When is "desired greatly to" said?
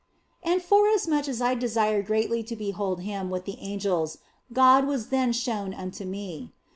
1.53-2.55